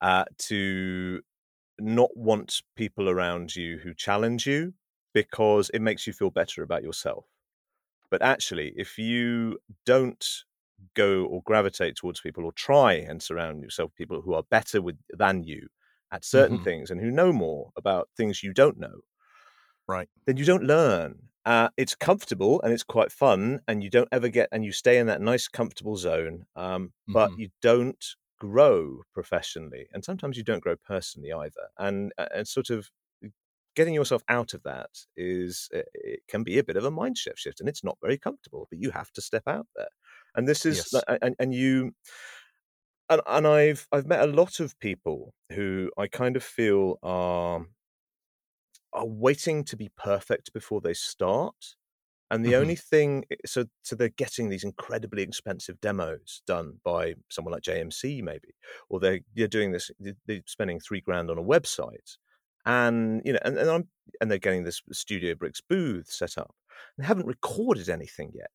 [0.00, 1.20] uh, to
[1.80, 4.74] not want people around you who challenge you
[5.14, 7.26] because it makes you feel better about yourself.
[8.10, 10.24] But actually, if you don't
[10.94, 14.82] go or gravitate towards people or try and surround yourself with people who are better
[14.82, 15.68] with than you
[16.12, 16.68] at certain Mhm.
[16.68, 19.02] things and who know more about things you don't know,
[19.86, 20.08] Right.
[20.26, 21.28] then you don't learn.
[21.44, 24.98] Uh, it's comfortable and it's quite fun, and you don't ever get and you stay
[24.98, 26.46] in that nice, comfortable zone.
[26.54, 27.36] Um, but Mhm.
[27.36, 28.04] you don't
[28.38, 31.68] grow professionally, and sometimes you don't grow personally either.
[31.78, 32.90] And uh, and sort of
[33.74, 37.18] getting yourself out of that is it, it can be a bit of a mind
[37.18, 38.66] shift shift, and it's not very comfortable.
[38.70, 39.88] But you have to step out there,
[40.34, 41.04] and this is Yes.
[41.22, 41.92] and and you.
[43.08, 47.66] And, and I've I've met a lot of people who I kind of feel are
[48.92, 51.76] are waiting to be perfect before they start.
[52.30, 52.56] And the Mhm.
[52.56, 58.22] only thing, so so they're getting these incredibly expensive demos done by someone like JMC,
[58.22, 58.54] maybe,
[58.90, 62.18] or they're they're doing this, they're spending three grand on a website,
[62.66, 63.88] and you know, and and, I'm,
[64.20, 66.54] and they're getting this Studio Bricks booth set up,
[66.98, 68.50] They haven't recorded anything yet.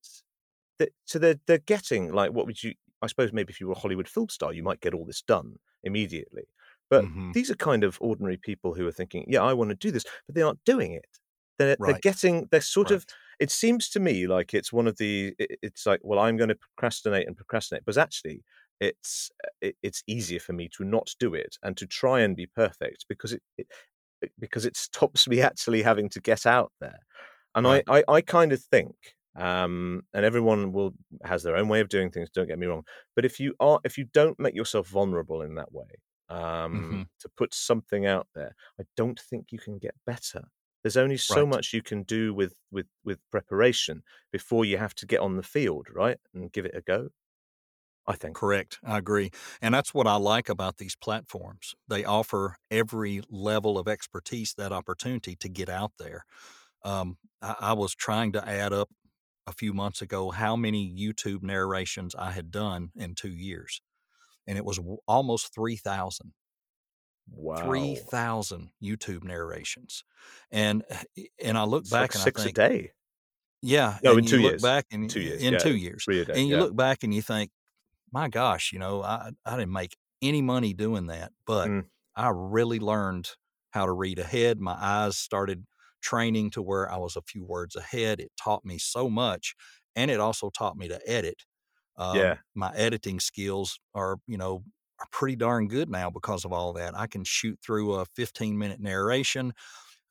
[0.79, 2.73] They- so they're they're getting like what would you?
[3.01, 5.21] I suppose maybe if you were a Hollywood film star, you might get all this
[5.21, 6.49] done immediately.
[6.89, 7.33] But Mhm.
[7.33, 10.05] these are kind of ordinary people who are thinking, yeah, I want to do this,
[10.25, 11.19] but they aren't doing it.
[11.59, 13.05] They're, they're getting, they're sort of,
[13.39, 16.49] it seems to me like it's one of the, it- it's like, well, I'm going
[16.49, 18.43] to procrastinate and procrastinate, but actually,
[18.79, 22.45] it's it, it's easier for me to not do it and to try and be
[22.47, 23.67] perfect because it it-
[24.39, 26.99] because it stops me actually having to get out there.
[27.55, 27.83] And Right.
[27.83, 28.95] I, I, I kind of think,
[29.35, 32.29] um, and everyone will has their own way of doing things.
[32.29, 32.83] Don't get me wrong,
[33.15, 35.87] but if you are, if you don't make yourself vulnerable in that way,
[36.29, 37.03] um, Mm-hmm.
[37.19, 40.43] to put something out there, I don't think you can get better.
[40.83, 41.47] There's only so Right.
[41.47, 45.43] much you can do with with with preparation before you have to get on the
[45.43, 47.09] field, right, and give it a go.
[48.07, 48.37] I think.
[48.37, 48.79] Correct.
[48.83, 49.31] I agree.
[49.61, 51.73] And that's what I like about these platforms.
[51.87, 56.23] They offer every level of expertise that opportunity to get out there.
[56.83, 58.89] Um, I, I was trying to add up
[59.47, 63.81] a few months ago how many YouTube narrations I had done in two years,
[64.47, 66.33] and it was w- almost 3,000.
[67.31, 67.85] Wow.
[67.85, 70.03] 3,000 YouTube narrations.
[70.51, 72.91] And eh, and I look It's back like and six I think, a day.
[73.61, 74.61] yeah, No, in you two look years.
[74.61, 76.33] back and Two years, in yeah, two years, day.
[76.33, 76.57] and you yeah.
[76.57, 77.51] look back and you think,
[78.11, 81.87] my gosh, you know, I I didn't make any money doing that, but Mm.
[82.15, 83.29] I really learned
[83.71, 84.59] how to read ahead.
[84.59, 85.65] My eyes started
[86.01, 88.19] training to where I was a few words ahead.
[88.19, 89.55] It taught me so much,
[89.95, 91.43] and it also taught me to edit.
[91.97, 92.37] Um, Yeah.
[92.55, 94.63] my editing skills are, you know,
[94.99, 96.95] are pretty darn good now because of all that.
[96.97, 99.53] I can shoot through a 15 minute narration,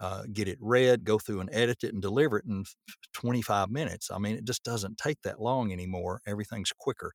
[0.01, 2.65] uh, get it read, go through and edit it and deliver it in
[3.15, 4.11] 25 minutes.
[4.11, 6.21] I mean, it just doesn't take that long anymore.
[6.27, 7.13] Everything's quicker.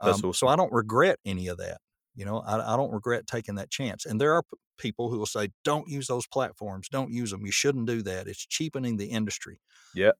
[0.00, 0.48] Um, So.
[0.48, 1.78] I don't regret any of that.
[2.14, 4.04] You know, I, I don't regret taking that chance.
[4.04, 6.88] And there are p- people who will say, don't use those platforms.
[6.88, 7.46] Don't use them.
[7.46, 8.26] You shouldn't do that.
[8.28, 9.60] It's cheapening the industry.
[9.92, 10.12] Yeah.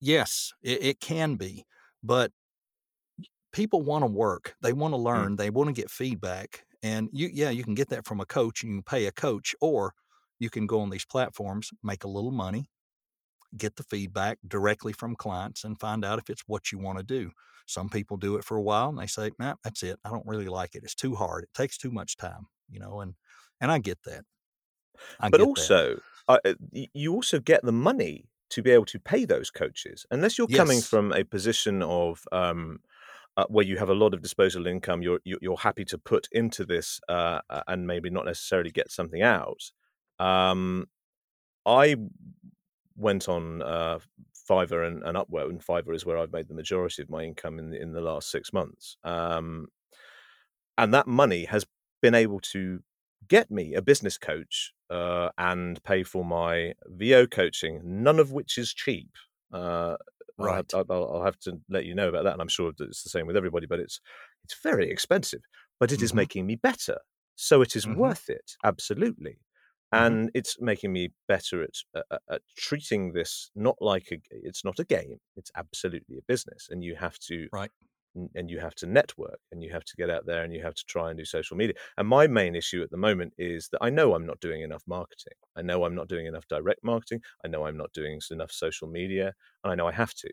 [0.00, 1.64] Yes, it, it can be.
[2.02, 2.32] But
[3.52, 4.54] people want to work.
[4.60, 5.36] They want to learn.
[5.36, 6.64] They want to get feedback.
[6.82, 9.12] And you, yeah, you can get that from a coach and you can pay a
[9.12, 9.94] coach, or
[10.38, 12.70] you can go on these platforms, make a little money,
[13.56, 17.04] get the feedback directly from clients and find out if it's what you want to
[17.04, 17.32] do.
[17.68, 19.98] Some people do it for a while and they say, nah, that's it.
[20.04, 20.84] I don't really like it.
[20.84, 21.44] It's too hard.
[21.44, 23.14] It takes too much time, you know, and,
[23.60, 24.24] and I get that.
[25.20, 25.48] I but get that.
[25.48, 30.06] also, uh, uh, you also get the money to be able to pay those coaches,
[30.10, 32.80] unless you're coming from a position of um,
[33.36, 35.02] uh, where you have a lot of disposable income.
[35.02, 39.70] You're you're happy to put into this uh, and maybe not necessarily get something out.
[40.18, 40.86] Um,
[41.66, 41.96] I
[42.98, 44.00] went on uh,
[44.48, 47.58] Fiverr and, and Upwork, and Fiverr is where I've made the majority of my income
[47.58, 48.96] in the, in the last six months.
[49.04, 49.68] Um,
[50.76, 51.66] and that money has
[52.02, 52.80] been able to
[53.26, 58.56] get me a business coach uh, and pay for my VO coaching, none of which
[58.56, 59.10] is cheap.
[59.52, 59.96] Uh,
[60.38, 60.74] Right.
[60.74, 63.10] I'll, I'll have to let you know about that, and I'm sure that it's the
[63.10, 63.66] same with everybody.
[63.66, 64.00] But it's
[64.44, 65.40] it's very expensive,
[65.80, 66.14] but it is Mhm.
[66.14, 66.98] making me better,
[67.34, 67.88] so it is Mhm.
[67.88, 69.40] worth it, absolutely.
[69.96, 70.18] Mhm.
[70.18, 74.78] And it's making me better at, at, at treating this not like a it's not
[74.78, 77.70] a game; it's absolutely a business, and you have to Right.
[78.34, 80.74] and you have to network and you have to get out there and you have
[80.74, 81.74] to try and do social media.
[81.96, 84.82] And my main issue at the moment is that I know I'm not doing enough
[84.86, 85.34] marketing.
[85.56, 87.20] I know I'm not doing enough direct marketing.
[87.44, 90.30] I know I'm not doing enough social media, and I know I have to.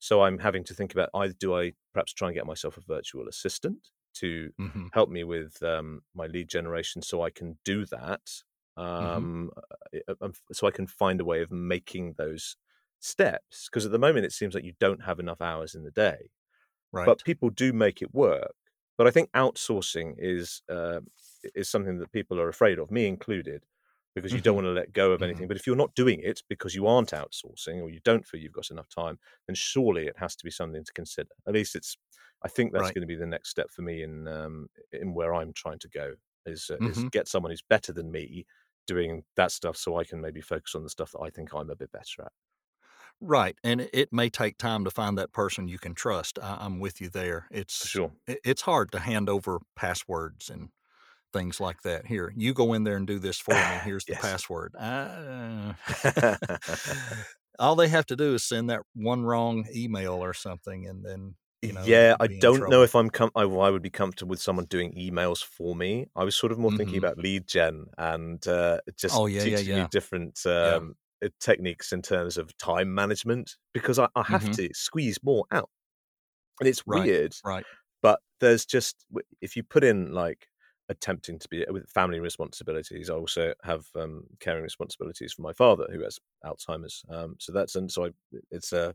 [0.00, 2.82] So I'm having to think about either do I perhaps try and get myself a
[2.82, 4.88] virtual assistant to Mhm.
[4.92, 8.22] help me with um, my lead generation so I can do that.
[9.00, 9.24] Mm-hmm.
[9.24, 9.50] Um,
[10.20, 12.56] uh, so I can find a way of making those
[13.00, 15.90] steps because at the moment it seems like you don't have enough hours in the
[15.90, 16.30] day
[16.92, 17.04] Right.
[17.04, 18.54] but people do make it work.
[18.96, 21.00] But I think outsourcing is uh,
[21.54, 23.64] is something that people are afraid of, me included,
[24.14, 24.56] because you don't Mhm.
[24.56, 25.22] want to let go of Mhm.
[25.22, 25.48] anything.
[25.48, 28.52] But if you're not doing it because you aren't outsourcing or you don't feel you've
[28.52, 31.30] got enough time, then surely it has to be something to consider.
[31.46, 31.96] At least it's.
[32.42, 32.92] I think that's Right.
[32.92, 35.88] going to be the next step for me in um, in where I'm trying to
[35.88, 36.14] go
[36.46, 37.10] is uh, is Mhm.
[37.10, 38.46] get someone who's better than me
[38.86, 41.70] doing that stuff, so I can maybe focus on the stuff that I think I'm
[41.70, 42.32] a bit better at.
[43.20, 46.38] Right, and it- may take time to find that person you can trust.
[46.42, 47.46] I, I'm with you there.
[47.50, 48.12] It's sure.
[48.26, 50.70] it's hard to hand over passwords and
[51.32, 52.06] things like that.
[52.06, 53.60] Here, you go in there and do this for me.
[53.84, 54.74] Here's the password.
[54.76, 55.74] Uh,
[57.58, 61.36] all they have to do is send that one wrong email or something, and then
[61.64, 61.96] you know.
[61.96, 64.92] yeah, I don't know if I'm com- I, I would be comfortable with someone doing
[64.94, 66.06] emails for me.
[66.16, 66.98] I was sort of more thinking Mhm.
[66.98, 69.74] about lead gen and uh, just Oh, yeah, yeah, teaching yeah.
[69.74, 74.56] me different um, uh, techniques in terms of time management because I, I have Mhm.
[74.56, 75.70] to squeeze more out.
[76.60, 77.66] And it's Right, weird, Right.
[78.02, 79.06] but there's just
[79.42, 80.48] if you put in like
[80.90, 85.86] attempting to be with family responsibilities i also have um caring responsibilities for my father
[85.92, 88.10] who has alzheimer's um so that's and so I,
[88.50, 88.94] it's a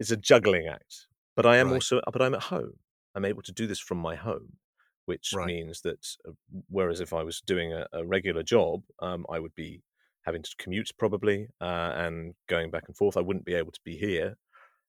[0.00, 1.07] it's a juggling act
[1.38, 1.72] but i am Right.
[1.72, 2.74] also but i'm at home
[3.16, 4.58] i'm able to do this from my home
[5.06, 5.42] which Right.
[5.42, 6.32] means that uh,
[6.68, 9.82] whereas if i was doing a, a regular job um i would be
[10.22, 13.80] having to commute probably uh, and going back and forth i wouldn't be able to
[13.84, 14.36] be here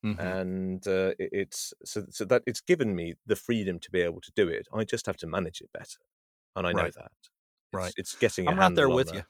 [0.03, 0.39] Mhm.
[0.39, 4.21] and uh, it, it's so, so that it's given me the freedom to be able
[4.21, 4.67] to do it.
[4.73, 5.99] I just have to manage it better,
[6.55, 7.11] and I know that.
[7.73, 7.93] It's, Right.
[7.97, 8.47] It's getting.
[8.47, 9.23] a I'm right there with you.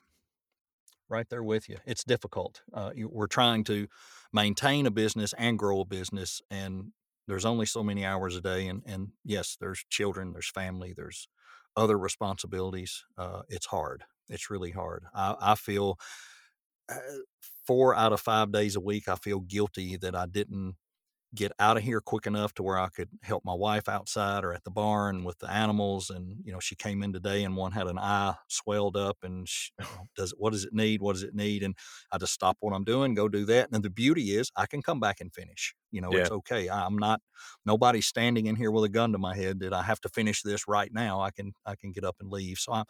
[1.07, 1.79] Right there with you.
[1.87, 2.61] It's difficult.
[2.71, 3.87] Uh, you, we're trying to
[4.31, 6.91] maintain a business and grow a business, and
[7.29, 8.67] there's only so many hours a day.
[8.67, 11.29] And, and yes, there's children, there's family, there's
[11.77, 13.05] other responsibilities.
[13.17, 14.03] Uh, it's hard.
[14.27, 15.05] It's really hard.
[15.13, 15.99] I, I feel
[16.89, 16.95] uh,
[17.67, 20.75] four out of five days a week, I feel guilty that I didn't
[21.35, 24.53] get out of here quick enough to where I could help my wife outside or
[24.53, 26.09] at the barn with the animals.
[26.09, 29.47] And you know, she came in today and one had an eye swelled up, and
[29.47, 29.71] she,
[30.15, 31.01] does what does it need?
[31.01, 31.63] What does it need?
[31.63, 31.75] And
[32.11, 33.69] I just stop what I'm doing, go do that.
[33.71, 35.75] And the beauty is, I can come back and finish.
[35.91, 36.69] You know, it's okay.
[36.69, 37.21] I'm not
[37.65, 40.41] nobody's standing in here with a gun to my head that I have to finish
[40.43, 41.21] this right now.
[41.21, 42.57] I can I can get up and leave.
[42.57, 42.85] So I'm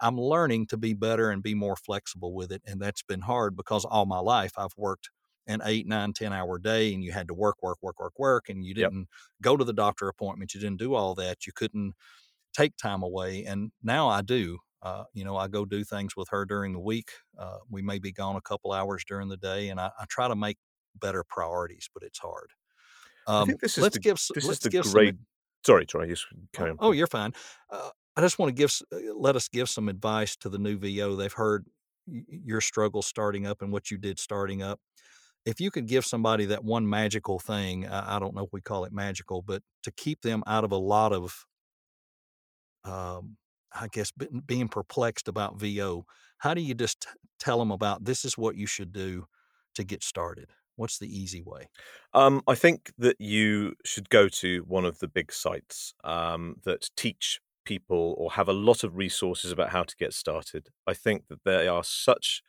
[0.00, 3.56] I'm learning to be better and be more flexible with it, and that's been hard
[3.56, 5.10] because all my life I've worked
[5.46, 8.48] an eight, nine, ten hour day, and you had to work, work, work, work, work,
[8.48, 9.08] and you didn't
[9.42, 10.54] go to the doctor appointment.
[10.54, 11.46] You didn't do all that.
[11.46, 11.94] You couldn't
[12.56, 14.58] take time away, and now I do.
[14.82, 17.10] Uh, you know, I go do things with her during the week.
[17.38, 20.28] Uh, we may be gone a couple hours during the day, and I, I try
[20.28, 20.56] to make
[20.98, 22.50] better priorities, but it's hard.
[23.26, 25.14] Um, I think this is let's the, give this let's is the give great.
[25.14, 25.26] some,
[25.66, 26.14] Sorry, Troy.
[26.52, 26.76] Carry oh, on.
[26.80, 27.32] oh, you're fine.
[27.70, 30.78] Uh, I just want to give uh, let us give some advice to the new
[30.78, 31.16] VO.
[31.16, 31.66] They've heard
[32.06, 34.80] your struggle starting up and what you did starting up.
[35.46, 38.60] If you could give somebody that one magical thing, I, I don't know if we
[38.60, 41.46] call it magical, but to keep them out of a lot of,
[42.84, 43.36] um,
[43.72, 44.12] I guess,
[44.46, 46.04] being perplexed about VO,
[46.38, 47.06] how do you just
[47.38, 49.26] tell them about this is what you should do
[49.74, 50.50] to get started?
[50.76, 51.68] What's the easy way?
[52.14, 56.88] Um, I think that you should go to one of the big sites um, that
[56.96, 60.68] teach people or have a lot of resources about how to get started.
[60.86, 62.42] I think that they are such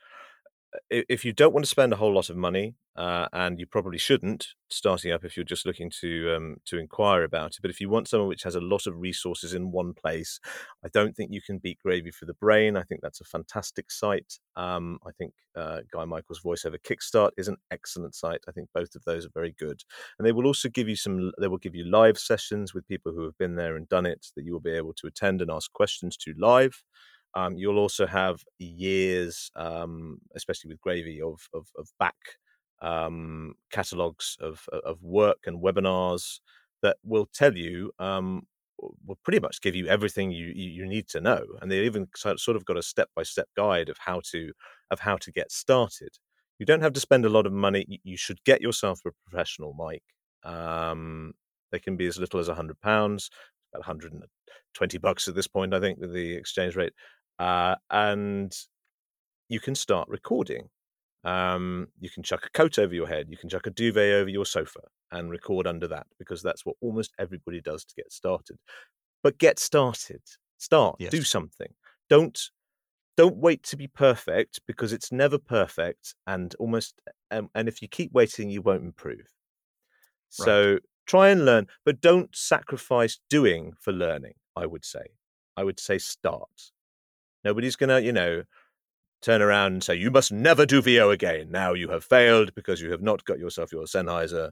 [0.90, 3.98] if you don't want to spend a whole lot of money, uh, and you probably
[3.98, 7.60] shouldn't starting up if you're just looking to um, to inquire about it.
[7.62, 10.40] But if you want someone which has a lot of resources in one place,
[10.84, 12.76] I don't think you can beat Gravy for the Brain.
[12.78, 14.40] I think that's a fantastic site.
[14.56, 18.42] Um, I think uh, Guy Michael's voiceover Kickstart is an excellent site.
[18.48, 19.82] I think both of those are very good,
[20.18, 21.32] and they will also give you some.
[21.40, 24.28] They will give you live sessions with people who have been there and done it
[24.36, 26.84] that you will be able to attend and ask questions to live.
[27.34, 32.16] Um, you'll also have years, um, especially with Gravy, of of, of back
[32.82, 36.40] um, catalogs of of work and webinars
[36.82, 38.48] that will tell you um,
[39.06, 42.56] will pretty much give you everything you, you need to know, and they've even sort
[42.56, 44.52] of got a step by step guide of how to
[44.90, 46.10] of how to get started.
[46.60, 48.02] You don't have to spend a lot of money.
[48.04, 50.04] You should get yourself a professional mic.
[50.44, 51.34] Um,
[51.72, 53.30] they can be as little as hundred pounds,
[53.74, 56.94] about 120 bucks at this point, I think, with the exchange rate
[57.42, 58.56] uh, and
[59.50, 60.70] you can start recording.
[61.24, 64.30] Um, you can chuck a coat over your head, you can chuck a duvet over
[64.30, 68.58] your sofa and record under that because that's what almost everybody does to get started.
[69.24, 70.22] But get started.
[70.60, 70.98] Start.
[71.00, 71.10] Yes.
[71.10, 71.70] Do something.
[72.10, 72.40] Don't
[73.18, 77.02] don't wait to be perfect because it's never perfect and almost
[77.32, 79.28] um, and if you keep waiting you won't improve.
[80.30, 80.82] So right.
[81.08, 85.06] try and learn, but don't sacrifice doing for learning, I would say.
[85.58, 86.72] I would say start.
[87.44, 88.44] Nobody's going to, you know,
[89.22, 91.52] turn around and say, you must never do VO again.
[91.52, 94.52] Now you have failed because you have not got yourself your Sennheiser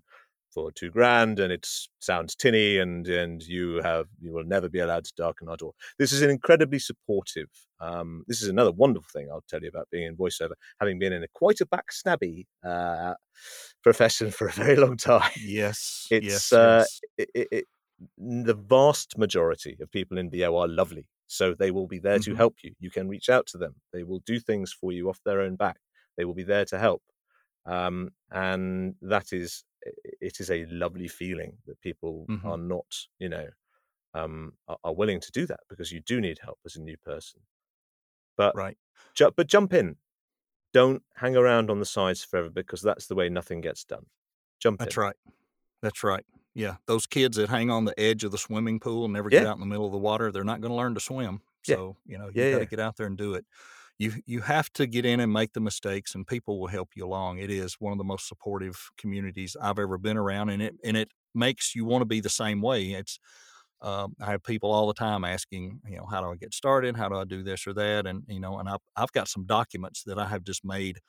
[0.54, 1.68] for two grand and it
[2.00, 5.74] sounds tinny and and you have you will never be allowed to darken our door.
[5.98, 7.50] This is an incredibly supportive.
[7.80, 11.14] Um, this is another wonderful thing I'll tell you about being in voiceover, having been
[11.14, 13.14] in a quite a backstabby uh,
[13.84, 15.32] profession for a very long time.
[15.40, 17.02] Yes, it's yes, uh, yes.
[17.18, 17.66] It, it, it,
[18.18, 21.06] the vast majority of people in VO are lovely.
[21.30, 22.32] So they will be there mm-hmm.
[22.32, 22.74] to help you.
[22.80, 23.76] You can reach out to them.
[23.94, 25.78] They will do things for you off their own back.
[26.18, 27.04] They will be there to help.
[27.68, 32.48] Um, and that is, it is a lovely feeling that people mm-hmm.
[32.48, 32.88] are not,
[33.20, 33.48] you know,
[34.16, 36.98] um, are, are, willing to do that because you do need help as a new
[36.98, 37.42] person.
[38.36, 38.78] But right,
[39.14, 39.98] ju- but jump in.
[40.74, 44.08] Don't hang around on the sides forever because that's the way nothing gets done.
[44.60, 44.86] Jump in.
[44.86, 45.04] that's in.
[45.04, 45.16] right.
[45.84, 46.26] That's right.
[46.56, 49.44] Yeah, those kids that hang on the edge of the swimming pool and never get
[49.44, 49.46] Yeah.
[49.46, 51.42] out in the middle of the water, they're not going to learn to swim.
[51.68, 51.76] Yeah.
[51.76, 52.68] So you know, you Yeah, got to yeah.
[52.68, 53.46] get out there and do it.
[53.98, 57.06] You you have to get in and make the mistakes, and people will help you
[57.06, 57.40] along.
[57.40, 60.98] It is one of the most supportive communities I've ever been around, and it and
[60.98, 62.92] it makes you want to be the same way.
[62.94, 63.20] It's
[63.82, 66.98] um, I have people all the time asking, you know, how do I get started?
[66.98, 68.08] How do I do this or that?
[68.08, 71.00] And you know, and I've I've got some documents that I have just made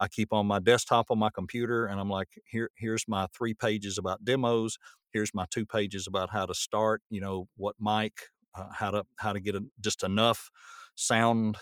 [0.00, 3.54] I keep on my desktop on my computer, and I'm like, here, here's my three
[3.54, 4.78] pages about demos.
[5.12, 7.02] Here's my two pages about how to start.
[7.10, 10.50] You know, what mic, uh, how to how to get a, just enough
[10.96, 11.58] sound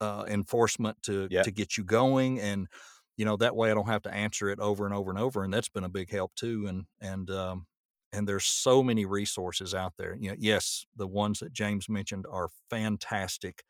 [0.00, 1.42] uh, enforcement to Yeah.
[1.42, 2.68] to get you going, and
[3.16, 5.42] you know that way I don't have to answer it over and over and over,
[5.44, 6.66] and that's been a big help too.
[6.66, 7.66] And and um,
[8.12, 10.16] and there's so many resources out there.
[10.16, 13.64] You know, yes, the ones that James mentioned are fantastic.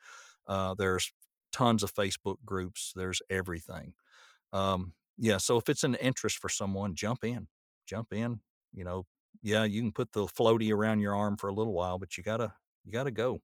[0.47, 1.13] Uh, there's
[1.59, 2.93] tons of Facebook groups.
[2.95, 3.95] There's everything.
[4.53, 5.39] Um, yeah.
[5.39, 7.49] So if it's an interest for someone, jump in,
[7.87, 8.41] jump in.
[8.73, 9.07] You know,
[9.43, 12.23] yeah, you can put the floaty around your arm for a little while, but you
[12.23, 12.53] gotta,
[12.85, 13.41] you gotta go.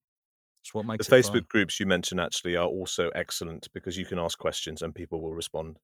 [0.63, 1.47] It's what makes The Facebook fun.
[1.49, 5.35] groups you mentioned actually are also excellent because you can ask questions and people will
[5.35, 5.79] respond.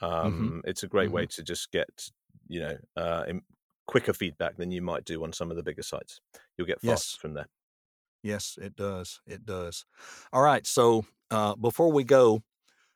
[0.00, 1.88] Um, It's a great way to just get,
[2.48, 3.24] you know, uh,
[3.86, 6.20] quicker feedback than you might do on some of the bigger sites.
[6.56, 7.16] You'll get fast Yes.
[7.20, 7.48] from there.
[8.22, 9.20] Yes, it does.
[9.26, 9.84] It does.
[10.32, 10.66] All right.
[10.66, 12.42] So uh, before we go,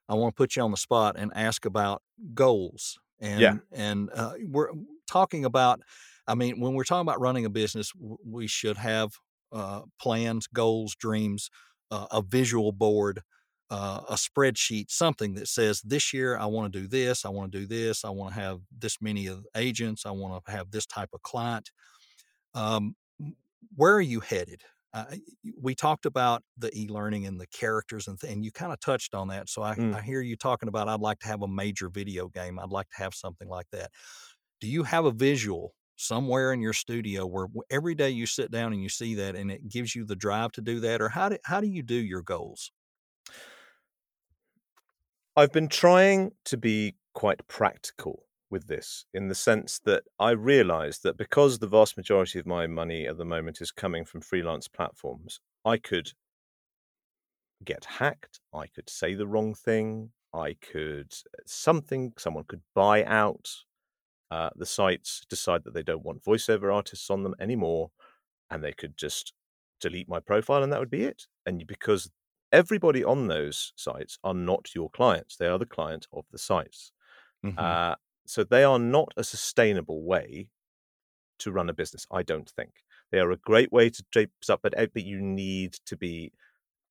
[0.09, 2.03] I want to put you on the spot and ask about
[2.35, 2.99] goals.
[3.20, 3.61] And Yeah.
[3.72, 4.70] and uh, we're
[5.09, 5.83] talking about.
[6.29, 9.12] I mean, when we're talking about running a business, we should have
[9.53, 11.51] uh, plans, goals, dreams,
[11.91, 13.22] uh, a visual board,
[13.70, 17.53] uh, a spreadsheet, something that says this year I want to do this, I want
[17.53, 20.87] to do this, I want to have this many agents, I want to have this
[20.87, 21.70] type of client.
[22.55, 22.97] Um,
[23.77, 24.62] where are you headed?
[24.97, 25.16] Uh,
[25.61, 29.14] we talked about the e-learning and the characters and, th- and you kind of touched
[29.14, 29.92] on that so I, Mm.
[29.92, 32.88] I hear you talking about i'd like to have a major video game i'd like
[32.90, 33.92] to have something like that
[34.61, 38.72] do you have a visual somewhere in your studio where every day you sit down
[38.72, 41.28] and you see that and it gives you the drive to do that or how
[41.30, 42.72] do, how do you do your goals
[45.36, 51.03] I've been trying to be quite practical with this in the sense that I realized
[51.03, 54.68] that because the vast majority of my money at the moment is coming from freelance
[54.68, 56.12] platforms, I could
[57.64, 61.14] get hacked, I could say the wrong thing, I could
[61.47, 63.49] something, someone could buy out
[64.30, 67.90] uh, the sites, decide that they don't want voiceover artists on them anymore,
[68.51, 69.34] and they could just
[69.80, 71.24] delete my profile and that would be it.
[71.47, 72.11] And because
[72.53, 76.92] everybody on those sites are not your clients, they are the client of the sites.
[77.42, 77.57] Mhm.
[77.57, 77.97] Uh,
[78.29, 80.49] so they are not a sustainable way
[81.39, 82.70] to run a business, I don't think.
[83.11, 86.33] They are a great way to drape up, but, but you need to be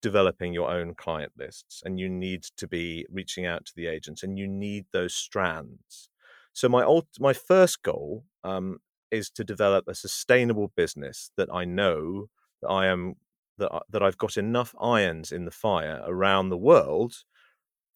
[0.02, 4.24] developing your own client lists and you need to be reaching out to the agents
[4.24, 6.10] and you need those strands.
[6.54, 8.78] So my ult- my first goal um,
[9.12, 12.30] is to develop a sustainable business that I know
[12.62, 13.16] that I am
[13.58, 17.24] that that I've got enough irons in the fire around the world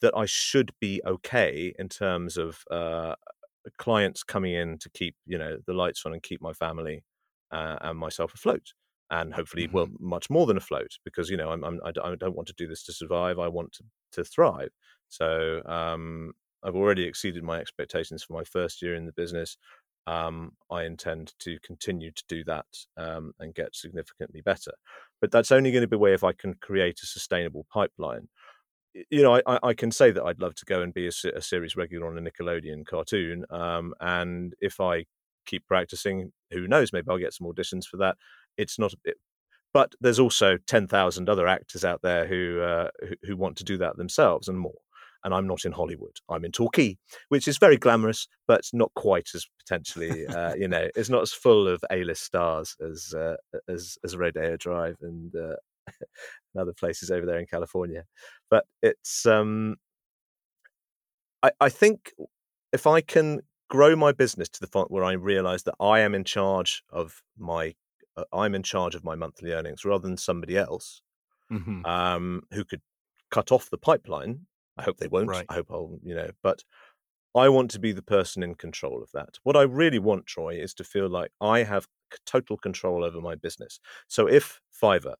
[0.01, 3.15] that I should be okay in terms of uh,
[3.77, 7.03] clients coming in to keep you know the lights on and keep my family
[7.51, 8.73] uh, and myself afloat
[9.11, 12.15] and hopefully well much more than afloat because you know I'm, I'm I d- I
[12.15, 13.83] don't want to do this to survive I want to,
[14.13, 14.69] to thrive.
[15.09, 16.33] So um,
[16.63, 19.57] I've already exceeded my expectations for my first year in the business.
[20.07, 22.65] Um, I intend to continue to do that
[22.97, 24.71] um, and get significantly better.
[25.21, 28.27] But that's only going to be a way if I can create a sustainable pipeline
[29.09, 31.41] you know, I, I can say that I'd love to go and be a, a
[31.41, 33.45] series regular on a Nickelodeon cartoon.
[33.49, 35.05] Um, and if I
[35.45, 36.93] keep practicing, who knows?
[36.93, 38.17] Maybe I'll get some auditions for that.
[38.57, 38.93] It's not,
[39.73, 43.63] but there's also ten thousand other actors out there who, uh, who who want to
[43.63, 44.79] do that themselves and more.
[45.23, 46.15] And I'm not in Hollywood.
[46.29, 50.87] I'm in Torquay, which is very glamorous, but not quite as potentially, uh, you know,
[50.95, 53.35] it's not as full of A-list stars as uh,
[53.67, 55.55] as as Rodeo Drive and uh,
[56.53, 58.03] and other places over there in California
[58.49, 59.75] but it's um
[61.43, 62.13] I, I think
[62.73, 66.15] if I can grow my business to the point where I realize that I am
[66.15, 67.75] in charge of my
[68.17, 71.01] uh, I'm in charge of my monthly earnings rather than somebody else
[71.51, 71.85] Mhm.
[71.85, 72.81] um who could
[73.31, 75.45] cut off the pipeline I hope they won't Right.
[75.49, 76.63] I hope I'll you know but
[77.35, 79.37] I want to be the person in control of that.
[79.43, 81.87] What I really want, Troy, is to feel like I have
[82.25, 83.79] total control over my business.
[84.07, 85.13] So if Fiverr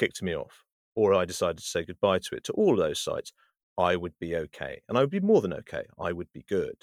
[0.00, 0.56] kicked me off,
[1.00, 3.32] or I decided to say goodbye to it, to all those sites,
[3.78, 5.84] I would be okay, and I would be more than okay.
[6.08, 6.80] I would be good.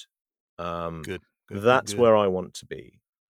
[0.67, 2.01] Um, Good, good, that's good.
[2.01, 2.85] where I want to be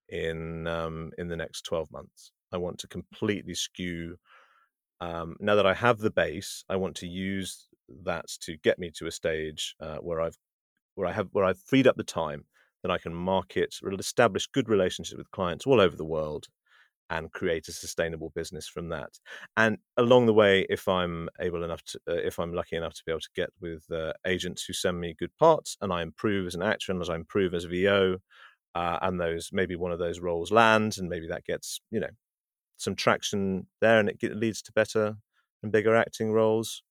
[0.09, 2.31] in um, in the next twelve months.
[2.55, 4.17] I want to completely skew.
[4.99, 7.67] Um, now that I have the base, I want to use
[8.03, 10.37] that to get me to a stage uh, where I've
[10.95, 12.45] where I have where I've freed up the time
[12.83, 16.47] that I can market, establish good relationships with clients all over the world,
[17.09, 19.09] and create a sustainable business from that.
[19.55, 23.03] And along the way, if I'm able enough to, uh, if I'm lucky enough to
[23.05, 26.47] be able to get with uh, agents who send me good parts, and I improve
[26.47, 28.17] as an actor and as I improve as a VO,
[28.75, 32.09] uh, and those maybe one of those roles lands, and maybe that gets you know
[32.77, 35.15] some traction there, and it get, leads to better
[35.63, 36.83] and bigger acting roles,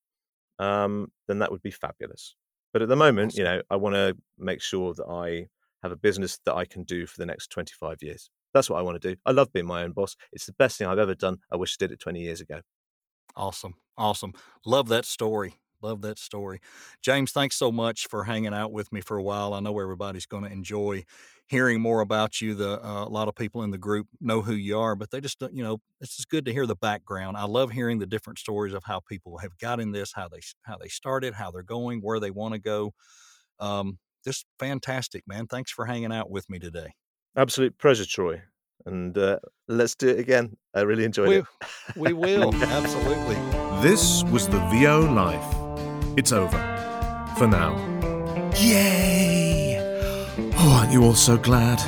[0.59, 2.35] um, then that would be fabulous.
[2.73, 5.47] But at the moment, you know, I want to make sure that I
[5.83, 8.31] have a business that I can do for the next 25 years.
[8.57, 9.21] That's what I want to do.
[9.27, 10.17] I love being my own boss.
[10.33, 11.39] It's the best thing I've ever done.
[11.51, 12.61] I wish I did it 20 years ago.
[13.37, 13.75] Awesome.
[13.99, 14.33] Awesome.
[14.65, 15.55] Love that story.
[15.83, 16.61] Love that story.
[17.03, 19.53] James, thanks so much for hanging out with me for a while.
[19.53, 21.05] I know everybody's going to enjoy
[21.49, 22.55] hearing more about you.
[22.55, 25.21] The uh, a lot of people in the group know who you are, but they
[25.21, 27.37] just don't, you know, it's just good to hear the background.
[27.37, 30.41] I love hearing the different stories of how people have got in this, how they
[30.63, 32.95] how they started, how they're going, where they want to go.
[33.61, 35.47] Um, just fantastic, man.
[35.47, 36.95] Thanks for hanging out with me today.
[37.37, 38.43] Absolute pleasure, Troy.
[38.87, 40.57] And uh, let's do it again.
[40.75, 41.47] I really enjoyed We, it.
[41.97, 43.35] we will absolutely.
[43.83, 45.45] This was the VO Life.
[46.17, 46.59] It's over.
[47.37, 47.75] For now.
[48.57, 49.77] Yay!
[50.59, 51.79] Oh, aren't you all so glad?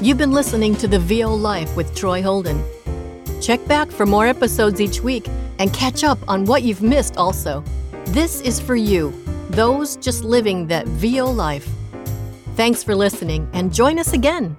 [0.00, 2.62] You've been listening to The VO Life with Troy Holden.
[3.40, 5.26] Check back for more episodes each week
[5.60, 7.62] and catch up on what you've missed also.
[8.12, 9.10] This is for you,
[9.48, 11.66] those just living that VO life.
[12.56, 14.54] Thanks for listening and join us again.